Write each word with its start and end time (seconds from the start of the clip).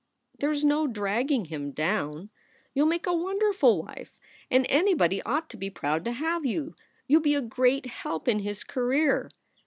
"There 0.39 0.49
s 0.49 0.63
no 0.63 0.87
dragging 0.87 1.45
him 1.45 1.69
down. 1.73 2.31
You 2.73 2.85
ll 2.85 2.87
make 2.87 3.05
a 3.05 3.13
wonder 3.13 3.53
ful 3.53 3.83
wife 3.83 4.19
and 4.49 4.65
anybody 4.67 5.21
ought 5.21 5.47
to 5.51 5.57
be 5.57 5.69
proud 5.69 6.05
to 6.05 6.11
have 6.13 6.43
you. 6.43 6.73
You 7.07 7.19
ll 7.19 7.21
be 7.21 7.35
a 7.35 7.41
great 7.41 7.85
help 7.85 8.27
in 8.27 8.39
his 8.39 8.63
career." 8.63 9.29